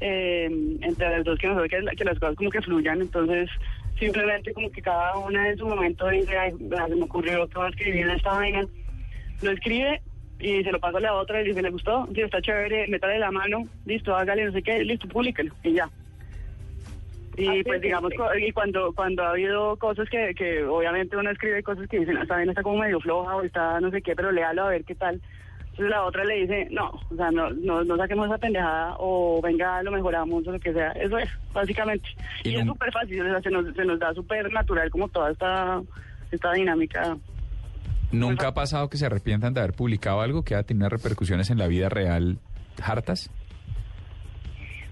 eh, 0.00 0.46
entre 0.80 1.10
las 1.10 1.24
dos 1.26 1.38
que 1.38 1.46
nos 1.48 1.58
hace 1.58 1.68
que, 1.68 1.84
que 1.98 2.04
las 2.06 2.18
cosas 2.18 2.34
como 2.36 2.48
que 2.48 2.62
fluyan, 2.62 3.02
entonces 3.02 3.50
simplemente 3.98 4.54
como 4.54 4.70
que 4.70 4.80
cada 4.80 5.18
una 5.18 5.50
en 5.50 5.58
su 5.58 5.66
momento 5.66 6.08
dice, 6.08 6.34
ay, 6.34 6.54
ah, 6.78 6.86
se 6.88 6.96
me 6.96 7.02
ocurrió 7.02 7.46
que 7.46 7.58
voy 7.58 7.66
a 7.66 7.68
escribir 7.68 8.08
esta 8.08 8.32
vaina, 8.32 8.64
lo 9.42 9.50
escribe 9.50 10.00
y 10.40 10.64
se 10.64 10.72
lo 10.72 10.80
pasa 10.80 10.98
a 10.98 11.02
la 11.02 11.14
otra 11.14 11.40
y 11.40 11.44
dice, 11.44 11.62
¿le 11.62 11.70
gustó? 11.70 12.08
Sí, 12.14 12.22
está 12.22 12.40
chévere, 12.40 12.88
métale 12.88 13.18
la 13.18 13.30
mano, 13.30 13.66
listo, 13.84 14.14
hágale, 14.16 14.46
no 14.46 14.52
sé 14.52 14.62
qué, 14.62 14.82
listo, 14.84 15.06
públicalo 15.08 15.52
y 15.62 15.74
ya. 15.74 15.88
Y 17.36 17.48
Así 17.48 17.62
pues 17.62 17.76
es, 17.76 17.82
digamos, 17.82 18.12
sí. 18.12 18.44
y 18.44 18.52
cuando 18.52 18.92
cuando 18.92 19.22
ha 19.22 19.30
habido 19.30 19.76
cosas 19.76 20.08
que, 20.10 20.34
que 20.34 20.64
obviamente 20.64 21.16
uno 21.16 21.30
escribe 21.30 21.62
cosas 21.62 21.88
que 21.88 22.00
dicen, 22.00 22.16
esta 22.16 22.34
vaina 22.34 22.52
está 22.52 22.62
como 22.62 22.78
medio 22.78 23.00
floja 23.00 23.36
o 23.36 23.42
está 23.42 23.80
no 23.80 23.90
sé 23.90 24.02
qué, 24.02 24.16
pero 24.16 24.32
léalo 24.32 24.64
a 24.64 24.70
ver 24.70 24.84
qué 24.84 24.94
tal. 24.94 25.20
Entonces 25.70 25.90
la 25.90 26.04
otra 26.04 26.24
le 26.24 26.34
dice, 26.40 26.68
no, 26.70 26.90
o 27.10 27.16
sea, 27.16 27.30
no, 27.30 27.50
no, 27.50 27.84
no 27.84 27.96
saquemos 27.96 28.26
esa 28.26 28.38
pendejada 28.38 28.96
o 28.98 29.40
venga, 29.40 29.82
lo 29.82 29.92
mejoramos 29.92 30.46
o 30.46 30.52
lo 30.52 30.58
que 30.58 30.72
sea. 30.72 30.90
Eso 30.92 31.16
es, 31.16 31.30
básicamente. 31.52 32.08
Y 32.44 32.50
Y, 32.50 32.56
es 32.56 32.66
súper 32.66 32.92
fácil, 32.92 33.22
o 33.22 33.30
sea, 33.30 33.40
se 33.40 33.50
nos, 33.50 33.74
se 33.74 33.84
nos 33.84 33.98
da 33.98 34.12
súper 34.12 34.52
natural 34.52 34.90
como 34.90 35.08
toda 35.08 35.30
esta, 35.30 35.80
esta 36.32 36.52
dinámica. 36.52 37.16
¿Nunca 38.12 38.48
ha 38.48 38.54
pasado 38.54 38.88
que 38.90 38.96
se 38.98 39.06
arrepientan 39.06 39.54
de 39.54 39.60
haber 39.60 39.72
publicado 39.72 40.20
algo 40.20 40.42
que 40.44 40.54
ha 40.54 40.62
tenido 40.62 40.88
repercusiones 40.88 41.50
en 41.50 41.58
la 41.58 41.66
vida 41.68 41.88
real 41.88 42.38
hartas? 42.82 43.30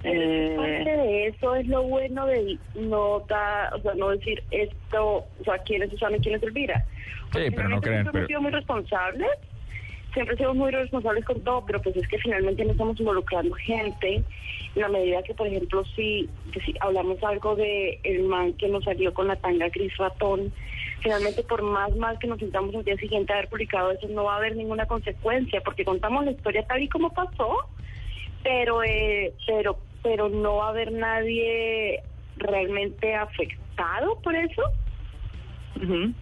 Eh, 0.04 0.54
Parte 0.56 0.90
de 0.96 1.26
eso 1.26 1.56
es 1.56 1.66
lo 1.66 1.82
bueno 1.82 2.26
de 2.26 2.56
no 2.76 3.14
o 3.16 3.26
sea, 3.26 3.70
no 3.96 4.10
decir 4.10 4.42
esto, 4.52 5.02
o 5.40 5.44
sea, 5.44 5.58
quién 5.58 5.82
es 5.82 5.90
Susana 5.90 6.16
y 6.16 6.20
quién 6.20 6.36
es 6.36 6.42
Elvira. 6.44 6.84
Porque 7.32 7.48
Sí, 7.48 7.54
pero 7.56 7.68
no 7.68 7.80
creen, 7.80 8.08
pero- 8.12 8.40
muy 8.40 8.52
responsables, 8.52 9.28
siempre 10.12 10.36
sido 10.36 10.54
muy 10.54 10.70
responsables 10.70 11.24
con 11.24 11.40
todo, 11.42 11.64
pero 11.66 11.80
pues 11.80 11.96
es 11.96 12.06
que 12.08 12.18
finalmente 12.18 12.64
no 12.64 12.72
estamos 12.72 12.98
involucrando 12.98 13.54
gente. 13.54 14.24
En 14.74 14.82
la 14.82 14.88
medida 14.88 15.22
que, 15.22 15.34
por 15.34 15.46
ejemplo, 15.46 15.84
si, 15.96 16.30
si 16.64 16.74
hablamos 16.80 17.22
algo 17.22 17.56
de 17.56 18.00
el 18.04 18.22
man 18.24 18.52
que 18.54 18.68
nos 18.68 18.84
salió 18.84 19.12
con 19.14 19.28
la 19.28 19.36
tanga 19.36 19.68
gris 19.68 19.96
ratón, 19.96 20.52
finalmente 21.00 21.42
por 21.42 21.62
más 21.62 21.94
mal 21.96 22.18
que 22.18 22.26
nos 22.26 22.38
sintamos 22.38 22.74
el 22.74 22.84
día 22.84 22.96
siguiente 22.96 23.32
de 23.32 23.38
haber 23.38 23.48
publicado 23.50 23.90
eso, 23.90 24.08
no 24.08 24.24
va 24.24 24.34
a 24.34 24.36
haber 24.38 24.56
ninguna 24.56 24.86
consecuencia, 24.86 25.60
porque 25.62 25.84
contamos 25.84 26.24
la 26.24 26.32
historia 26.32 26.66
tal 26.66 26.82
y 26.82 26.88
como 26.88 27.12
pasó, 27.12 27.56
pero 28.42 28.82
eh, 28.82 29.34
pero 29.46 29.78
pero 30.02 30.28
no 30.28 30.56
va 30.56 30.66
a 30.66 30.70
haber 30.70 30.92
nadie 30.92 32.00
realmente 32.36 33.14
afectado 33.16 34.20
por 34.22 34.34
eso 34.36 34.62
ujú. 35.82 36.12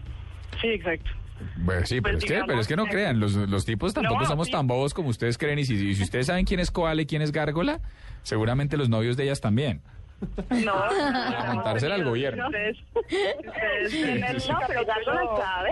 Sí, 0.61 0.69
exacto. 0.69 1.11
Bueno, 1.57 1.85
sí, 1.87 2.01
pero, 2.01 2.15
Pues 2.19 2.25
es 2.25 2.31
que, 2.31 2.45
pero 2.47 2.61
es 2.61 2.67
que 2.69 2.77
no 2.77 2.87
crean, 2.87 3.21
los, 3.21 3.35
los 3.35 3.65
tipos 3.65 3.93
tampoco 3.93 4.21
No, 4.23 4.27
somos 4.27 4.47
sí. 4.47 4.53
tan 4.53 4.67
bobos 4.67 4.95
como 4.95 5.09
ustedes 5.09 5.37
creen. 5.39 5.59
Y 5.59 5.65
si, 5.65 5.75
y 5.75 5.95
si 5.95 6.03
ustedes 6.03 6.27
saben 6.27 6.45
quién 6.47 6.61
es 6.61 6.71
Koala 6.71 7.03
y 7.03 7.07
quién 7.07 7.21
es 7.23 7.31
Gárgola, 7.33 7.81
seguramente 8.23 8.77
los 8.77 8.89
novios 8.89 9.17
de 9.17 9.25
ellas 9.25 9.41
también. 9.41 9.81
No, 10.65 10.73
A 10.75 11.53
montársela 11.55 11.97
al 11.97 12.05
gobierno. 12.05 12.47
Ustedes, 12.47 12.79
el 13.93 14.21
no 14.49 14.59
pero 14.67 14.85
Gato 14.87 15.13
la 15.13 15.21
capítulo- 15.21 15.37
sabe 15.37 15.71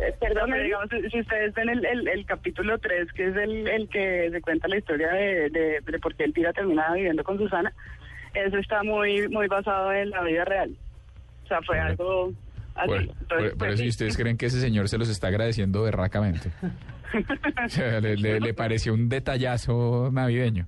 Eh, 0.00 0.10
No, 0.10 0.18
perdón 0.20 0.50
pero 0.50 0.62
digamos, 0.62 0.88
si 1.10 1.20
ustedes 1.20 1.54
ven 1.54 1.68
el, 1.68 1.84
el, 1.84 2.08
el 2.08 2.26
capítulo 2.26 2.78
3, 2.78 3.12
que 3.12 3.28
es 3.28 3.36
el, 3.36 3.68
el 3.68 3.88
que 3.88 4.28
se 4.30 4.40
cuenta 4.40 4.68
la 4.68 4.78
historia 4.78 5.08
de, 5.12 5.50
de, 5.50 5.80
de 5.80 5.98
por 5.98 6.14
qué 6.14 6.24
Elvira 6.24 6.52
termina 6.52 6.92
viviendo 6.92 7.22
con 7.24 7.38
Susana, 7.38 7.72
eso 8.34 8.56
está 8.58 8.82
muy 8.82 9.28
muy 9.28 9.46
basado 9.48 9.92
en 9.92 10.10
la 10.10 10.22
vida 10.22 10.44
real. 10.44 10.74
O 11.44 11.48
sea, 11.48 11.60
fue 11.62 11.78
algo 11.78 12.32
así. 12.74 13.06
Por, 13.28 13.56
pues, 13.56 13.72
eso, 13.74 13.82
¿y 13.82 13.86
sí. 13.86 13.88
ustedes 13.90 14.16
creen 14.16 14.36
que 14.36 14.46
ese 14.46 14.60
señor 14.60 14.88
se 14.88 14.98
los 14.98 15.08
está 15.08 15.28
agradeciendo 15.28 15.82
berracamente? 15.82 16.50
O 17.66 17.68
sea, 17.68 18.00
le, 18.00 18.16
le- 18.16 18.40
le 18.40 18.54
pareció 18.54 18.94
un 18.94 19.10
detallazo 19.10 20.08
navideño. 20.10 20.66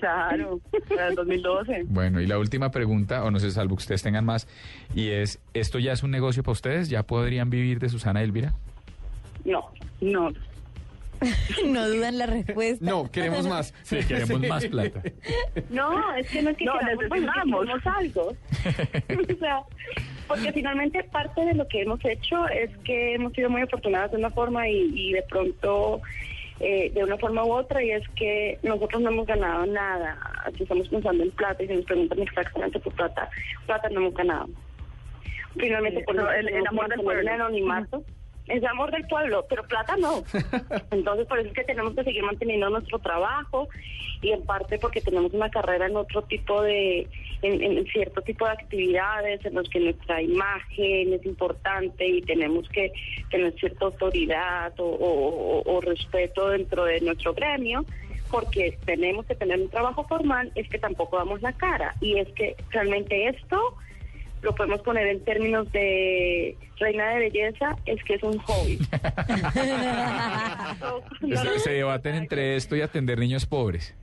Claro, 0.00 0.60
el 1.08 1.14
2012. 1.14 1.82
Bueno, 1.88 2.22
y 2.22 2.26
la 2.26 2.38
última 2.38 2.70
pregunta, 2.70 3.22
o 3.22 3.30
no 3.30 3.38
sé, 3.38 3.50
salvo 3.50 3.76
que 3.76 3.82
ustedes 3.82 4.02
tengan 4.02 4.24
más, 4.24 4.48
y 4.94 5.10
es, 5.10 5.38
¿esto 5.52 5.78
ya 5.78 5.92
es 5.92 6.02
un 6.02 6.10
negocio 6.10 6.42
para 6.42 6.52
ustedes? 6.52 6.88
¿Ya 6.88 7.02
podrían 7.02 7.50
vivir 7.50 7.78
de 7.80 7.90
Susana 7.90 8.22
Elvira? 8.22 8.54
No, 9.44 9.70
no. 10.00 10.30
No 11.66 11.88
dudan 11.88 12.18
la 12.18 12.26
respuesta. 12.26 12.84
No, 12.84 13.08
queremos 13.10 13.46
más. 13.46 13.72
Sí, 13.84 13.98
queremos 14.08 14.40
más 14.48 14.66
plata. 14.66 15.02
No, 15.70 16.14
es 16.16 16.28
que 16.30 16.42
no 16.42 16.50
es 16.50 16.56
que 16.56 16.64
No, 16.64 16.72
queramos, 16.80 17.08
bueno, 17.10 17.26
es 17.26 17.32
que 17.34 17.50
necesitamos. 17.50 17.96
algo. 17.96 18.28
o 19.34 19.38
sea, 19.38 19.60
porque 20.28 20.52
finalmente 20.52 21.04
parte 21.04 21.44
de 21.44 21.54
lo 21.54 21.66
que 21.68 21.82
hemos 21.82 22.04
hecho 22.04 22.48
es 22.48 22.70
que 22.84 23.14
hemos 23.14 23.32
sido 23.32 23.50
muy 23.50 23.62
afortunadas 23.62 24.10
de 24.12 24.18
una 24.18 24.30
forma 24.30 24.68
y, 24.68 24.90
y 24.94 25.12
de 25.12 25.22
pronto 25.22 26.00
eh, 26.60 26.90
de 26.94 27.02
una 27.04 27.16
forma 27.18 27.44
u 27.44 27.52
otra 27.52 27.82
y 27.82 27.90
es 27.90 28.06
que 28.10 28.58
nosotros 28.62 29.02
no 29.02 29.10
hemos 29.10 29.26
ganado 29.26 29.66
nada. 29.66 30.16
Aquí 30.46 30.62
estamos 30.62 30.88
pensando 30.88 31.22
en 31.24 31.30
plata 31.32 31.62
y 31.62 31.66
si 31.68 31.74
nos 31.74 31.84
preguntan 31.84 32.20
exactamente 32.20 32.78
por 32.78 32.92
plata, 32.94 33.28
plata 33.66 33.88
no 33.90 34.00
hemos 34.00 34.14
ganado. 34.14 34.48
Finalmente 35.56 36.02
por 36.04 36.16
el- 36.16 36.48
el 36.48 36.66
amor 36.66 36.88
del 36.88 37.00
pueblo. 37.00 37.20
el 37.22 37.28
anonimato. 37.28 38.04
Es 38.48 38.62
amor 38.64 38.90
del 38.90 39.06
pueblo, 39.06 39.46
pero 39.48 39.62
plata 39.64 39.94
no. 39.96 40.22
Entonces, 40.90 41.26
por 41.26 41.38
eso 41.38 41.48
es 41.48 41.54
que 41.54 41.64
tenemos 41.64 41.94
que 41.94 42.04
seguir 42.04 42.22
manteniendo 42.24 42.68
nuestro 42.70 42.98
trabajo 42.98 43.68
y 44.20 44.30
en 44.32 44.42
parte 44.44 44.78
porque 44.78 45.00
tenemos 45.00 45.32
una 45.32 45.48
carrera 45.50 45.86
en 45.86 45.96
otro 45.96 46.22
tipo 46.22 46.62
de, 46.62 47.08
en, 47.42 47.62
en 47.62 47.84
cierto 47.86 48.20
tipo 48.22 48.44
de 48.44 48.52
actividades 48.52 49.44
en 49.44 49.54
los 49.54 49.68
que 49.68 49.80
nuestra 49.80 50.20
imagen 50.22 51.12
es 51.12 51.24
importante 51.26 52.06
y 52.06 52.22
tenemos 52.22 52.68
que 52.68 52.92
tener 53.30 53.52
cierta 53.58 53.86
autoridad 53.86 54.72
o, 54.78 54.84
o- 54.86 55.60
o- 55.60 55.76
o 55.76 55.80
respeto 55.80 56.48
dentro 56.50 56.84
de 56.84 57.00
nuestro 57.00 57.34
gremio 57.34 57.84
porque 58.30 58.78
tenemos 58.86 59.26
que 59.26 59.34
tener 59.34 59.60
un 59.60 59.68
trabajo 59.68 60.04
formal, 60.04 60.50
es 60.54 60.68
que 60.68 60.78
tampoco 60.78 61.18
damos 61.18 61.42
la 61.42 61.52
cara 61.52 61.94
y 62.00 62.18
es 62.18 62.28
que 62.32 62.56
realmente 62.70 63.28
esto 63.28 63.76
lo 64.42 64.54
podemos 64.54 64.80
poner 64.82 65.06
en 65.06 65.24
términos 65.24 65.70
de 65.72 66.56
reina 66.78 67.10
de 67.10 67.20
belleza, 67.20 67.76
es 67.86 68.02
que 68.04 68.14
es 68.14 68.22
un 68.22 68.38
hobby. 68.38 68.78
Se, 71.20 71.58
se 71.60 71.70
debaten 71.70 72.16
entre 72.16 72.56
esto 72.56 72.74
y 72.76 72.80
atender 72.80 73.18
niños 73.18 73.46
pobres. 73.46 73.94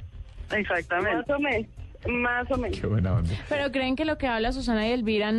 Exactamente. 0.51 1.17
Más 1.17 1.29
o 1.29 1.39
menos, 1.39 1.67
más 2.07 2.51
o 2.51 2.57
menos. 2.57 2.79
Qué 2.79 2.87
buena 2.87 3.13
onda. 3.13 3.31
Pero 3.49 3.71
creen 3.71 3.95
que 3.95 4.05
lo 4.05 4.17
que 4.17 4.27
habla 4.27 4.51
Susana 4.51 4.87
y 4.87 4.91
Elvira 4.91 5.31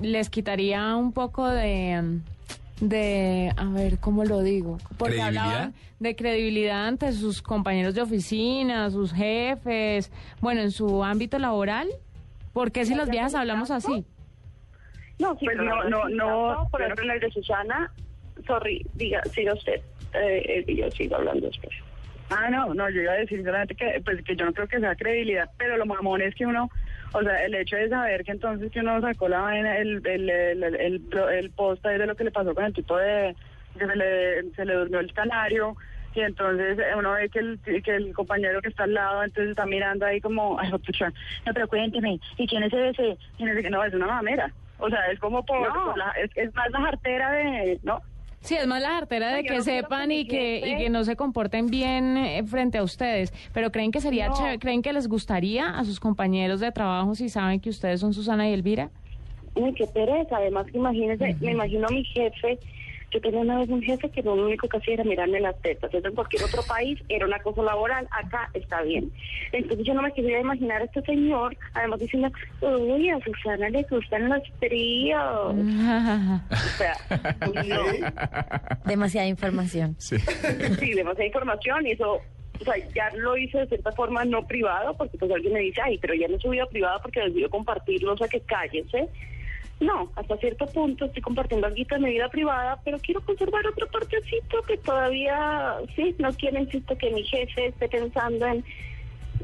les 0.00 0.30
quitaría 0.30 0.94
un 0.96 1.12
poco 1.12 1.48
de 1.48 2.20
de 2.80 3.52
a 3.56 3.66
ver 3.66 3.98
cómo 3.98 4.24
lo 4.24 4.42
digo 4.42 4.78
porque 4.98 5.22
hablaban 5.22 5.74
de 6.00 6.16
credibilidad 6.16 6.88
ante 6.88 7.12
sus 7.12 7.40
compañeros 7.40 7.94
de 7.94 8.02
oficina 8.02 8.90
sus 8.90 9.12
jefes 9.12 10.10
bueno 10.40 10.60
en 10.60 10.72
su 10.72 11.04
ámbito 11.04 11.38
laboral 11.38 11.88
¿por 12.52 12.72
qué 12.72 12.84
si 12.84 12.96
las 12.96 13.08
viejas 13.08 13.34
hablamos 13.36 13.70
así? 13.70 14.04
No, 15.18 15.36
sí, 15.38 15.44
Pues 15.44 15.56
no, 15.58 15.84
no, 15.84 16.08
no, 16.08 16.68
Por 16.70 16.82
ejemplo, 16.82 17.04
en 17.04 17.10
el 17.12 17.20
de 17.20 17.30
Susana, 17.30 17.90
sorry, 18.46 18.84
diga, 18.94 19.22
siga 19.32 19.54
usted, 19.54 19.80
eh, 20.14 20.64
y 20.66 20.76
yo 20.76 20.90
sigo 20.90 21.16
hablando 21.16 21.46
después. 21.46 21.74
Ah, 22.30 22.48
no, 22.50 22.74
no, 22.74 22.88
yo 22.90 23.02
iba 23.02 23.12
a 23.12 23.16
decir 23.16 23.44
solamente 23.44 23.74
que, 23.74 24.00
pues, 24.04 24.22
que 24.24 24.34
yo 24.34 24.46
no 24.46 24.52
creo 24.52 24.66
que 24.66 24.80
sea 24.80 24.96
credibilidad, 24.96 25.48
pero 25.58 25.76
lo 25.76 25.86
mamón 25.86 26.22
es 26.22 26.34
que 26.34 26.46
uno, 26.46 26.70
o 27.12 27.22
sea, 27.22 27.44
el 27.44 27.54
hecho 27.54 27.76
de 27.76 27.88
saber 27.88 28.24
que 28.24 28.32
entonces 28.32 28.72
que 28.72 28.80
uno 28.80 29.00
sacó 29.00 29.28
la 29.28 29.40
vaina, 29.40 29.76
el, 29.78 30.04
el, 30.06 30.30
el, 30.30 31.02
el, 31.14 31.50
post 31.50 31.84
ahí 31.86 31.98
de 31.98 32.06
lo 32.06 32.16
que 32.16 32.24
le 32.24 32.30
pasó 32.30 32.54
con 32.54 32.64
el 32.64 32.72
tipo 32.72 32.96
de, 32.96 33.36
que 33.78 33.86
se 33.86 33.96
le, 33.96 34.50
se 34.54 34.64
le 34.64 34.74
durmió 34.74 35.00
el 35.00 35.12
canario, 35.12 35.76
y 36.14 36.20
entonces 36.20 36.78
uno 36.96 37.12
ve 37.12 37.28
que 37.28 37.40
el, 37.40 37.60
que 37.60 37.90
el 37.94 38.14
compañero 38.14 38.62
que 38.62 38.68
está 38.68 38.84
al 38.84 38.94
lado, 38.94 39.22
entonces 39.22 39.50
está 39.50 39.66
mirando 39.66 40.06
ahí 40.06 40.20
como, 40.20 40.58
ay, 40.60 40.70
pucha, 40.70 41.12
no, 41.46 41.52
pero 41.52 41.68
cuénteme, 41.68 42.20
¿y 42.38 42.46
quién 42.46 42.62
es 42.62 42.72
ese? 42.72 43.18
¿Quién 43.36 43.50
es 43.50 43.58
ese? 43.58 43.70
No, 43.70 43.84
es 43.84 43.92
una 43.92 44.06
mamera. 44.06 44.52
O 44.78 44.88
sea, 44.88 44.98
es 45.12 45.18
como 45.20 45.44
por, 45.44 45.60
No. 45.66 45.84
por 45.86 45.96
la, 45.98 46.10
es, 46.22 46.30
es 46.36 46.54
más 46.54 46.70
la 46.70 46.80
jartera 46.80 47.32
de, 47.32 47.78
¿no? 47.82 48.00
Sí, 48.40 48.56
es 48.56 48.66
más 48.66 48.82
la 48.82 48.98
artera 48.98 49.32
de 49.32 49.42
que 49.42 49.54
no 49.56 49.62
sepan 49.62 50.08
que 50.10 50.14
y 50.16 50.26
que, 50.26 50.58
y 50.68 50.76
que 50.76 50.90
no 50.90 51.04
se 51.04 51.16
comporten 51.16 51.68
bien 51.68 52.18
eh, 52.18 52.42
frente 52.46 52.76
a 52.76 52.82
ustedes. 52.82 53.32
Pero 53.54 53.72
creen 53.72 53.90
que 53.90 54.02
sería 54.02 54.28
No. 54.28 54.34
chévere- 54.34 54.58
creen 54.58 54.82
que 54.82 54.92
les 54.92 55.08
gustaría 55.08 55.70
a 55.70 55.82
sus 55.84 55.98
compañeros 55.98 56.60
de 56.60 56.70
trabajo 56.70 57.14
si 57.14 57.30
saben 57.30 57.58
que 57.60 57.70
ustedes 57.70 58.00
son 58.00 58.12
Susana 58.12 58.46
y 58.48 58.52
Elvira. 58.52 58.90
Uy, 59.54 59.72
qué 59.72 59.86
pereza. 59.86 60.36
Además, 60.36 60.66
que 60.66 60.76
imagínese, 60.76 61.34
me 61.40 61.52
imagino 61.52 61.86
a 61.86 61.90
mi 61.90 62.04
jefe. 62.04 62.58
Yo 63.14 63.20
tenía 63.20 63.40
una 63.40 63.60
vez 63.60 63.68
un 63.68 63.80
jefe 63.80 64.10
que 64.10 64.22
lo 64.22 64.34
único 64.34 64.68
que 64.68 64.76
hacía 64.76 64.94
era 64.94 65.04
mirarme 65.04 65.38
las 65.38 65.56
tetas. 65.62 65.94
Eso 65.94 66.08
en 66.08 66.14
cualquier 66.16 66.42
otro 66.42 66.62
país 66.64 66.98
era 67.08 67.26
una 67.26 67.38
cosa 67.38 67.62
laboral. 67.62 68.08
Acá 68.10 68.50
está 68.54 68.82
bien. 68.82 69.12
Entonces 69.52 69.86
yo 69.86 69.94
no 69.94 70.02
me 70.02 70.12
quería 70.12 70.40
imaginar 70.40 70.82
a 70.82 70.84
este 70.86 71.00
señor, 71.02 71.56
además 71.74 72.00
diciendo, 72.00 72.32
uy, 72.60 73.10
a 73.10 73.20
Susana 73.20 73.68
le 73.68 73.84
gustan 73.84 74.28
los 74.28 74.42
fríos. 74.58 75.54
O 76.50 76.76
sea, 76.76 76.96
no. 77.64 77.84
Demasiada 78.84 79.28
información. 79.28 79.94
Sí. 79.98 80.18
sí, 80.18 80.92
demasiada 80.92 81.26
información 81.26 81.86
y 81.86 81.92
eso, 81.92 82.14
o 82.60 82.64
sea, 82.64 82.74
ya 82.94 83.10
lo 83.16 83.36
hice 83.36 83.58
de 83.58 83.66
cierta 83.68 83.92
forma 83.92 84.24
no 84.24 84.44
privado, 84.46 84.96
porque 84.96 85.16
pues 85.18 85.30
alguien 85.30 85.52
me 85.52 85.60
dice, 85.60 85.80
ay, 85.82 85.98
pero 85.98 86.14
ya 86.14 86.26
no 86.26 86.36
he 86.36 86.40
subido 86.40 86.64
a 86.64 86.68
privado 86.68 86.98
porque 87.02 87.20
decidió 87.20 87.48
compartirlo, 87.48 88.14
o 88.14 88.16
sea, 88.16 88.28
que 88.28 88.40
cállese. 88.40 89.08
No, 89.84 90.10
hasta 90.16 90.36
cierto 90.38 90.66
punto 90.66 91.04
estoy 91.04 91.20
compartiendo 91.20 91.66
algo 91.66 91.76
de 91.76 91.98
mi 91.98 92.10
vida 92.10 92.28
privada, 92.30 92.80
pero 92.84 92.98
quiero 93.00 93.20
conservar 93.20 93.66
otro 93.66 93.86
partecito 93.88 94.62
que 94.66 94.78
todavía, 94.78 95.74
sí, 95.94 96.14
no 96.18 96.32
quiero, 96.32 96.58
insisto, 96.58 96.96
que 96.96 97.10
mi 97.10 97.22
jefe 97.24 97.66
esté 97.66 97.88
pensando 97.88 98.46
en 98.46 98.64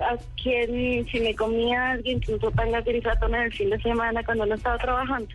a 0.01 0.17
quién, 0.43 1.07
si 1.09 1.21
me 1.21 1.35
comía 1.35 1.91
alguien, 1.91 2.21
que 2.21 2.33
me 2.33 2.39
tenga 2.39 2.83
que 2.83 2.91
en 2.91 3.35
el 3.35 3.53
fin 3.53 3.69
de 3.69 3.83
semana 3.83 4.25
cuando 4.25 4.47
no 4.47 4.55
estaba 4.55 4.79
trabajando. 4.79 5.29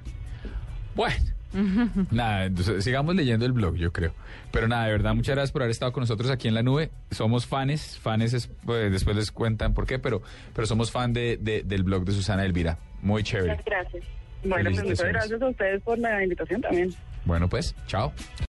Bueno. 0.95 1.15
nada, 2.11 2.45
entonces 2.45 2.83
sigamos 2.83 3.15
leyendo 3.15 3.45
el 3.45 3.53
blog, 3.53 3.75
yo 3.75 3.93
creo. 3.93 4.13
Pero 4.51 4.67
nada, 4.67 4.85
de 4.85 4.91
verdad, 4.91 5.13
muchas 5.13 5.35
gracias 5.35 5.51
por 5.51 5.61
haber 5.61 5.71
estado 5.71 5.91
con 5.93 6.01
nosotros 6.01 6.31
aquí 6.31 6.47
en 6.47 6.53
la 6.53 6.63
nube. 6.63 6.89
Somos 7.11 7.45
fans, 7.45 7.99
fans, 7.99 8.33
es, 8.33 8.47
pues, 8.65 8.91
después 8.91 9.15
les 9.15 9.31
cuentan 9.31 9.73
por 9.73 9.85
qué, 9.85 9.99
pero, 9.99 10.21
pero 10.53 10.65
somos 10.65 10.91
fan 10.91 11.13
de, 11.13 11.37
de, 11.37 11.61
del 11.63 11.83
blog 11.83 12.05
de 12.05 12.11
Susana 12.11 12.43
Elvira. 12.43 12.79
Muy 13.01 13.23
chévere. 13.23 13.51
Muchas 13.51 13.65
gracias. 13.65 14.03
Bueno, 14.45 14.69
pues 14.71 14.83
muchas 14.83 15.07
gracias 15.07 15.41
a 15.41 15.47
ustedes 15.47 15.81
por 15.81 15.97
la 15.99 16.23
invitación 16.23 16.61
también. 16.61 16.93
Bueno, 17.25 17.49
pues, 17.49 17.75
chao. 17.87 18.13